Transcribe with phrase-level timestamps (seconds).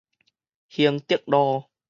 [0.67, 1.65] 興德路